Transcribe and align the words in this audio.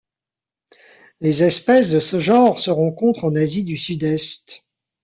Les 1.19 1.43
espèces 1.43 1.91
de 1.91 1.99
ce 1.99 2.19
genre 2.19 2.57
se 2.57 2.71
rencontrent 2.71 3.25
en 3.25 3.35
Asie 3.35 3.63
du 3.63 3.77
Sud-Est. 3.77 4.65